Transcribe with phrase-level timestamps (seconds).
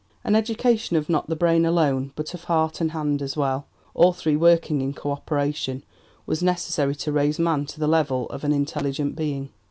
[0.23, 4.13] An education of not the brain alone, but of heart and hand as well, all
[4.13, 5.83] three working in co operation,
[6.25, 9.49] was necessary to raise man to the level of an intelligent being.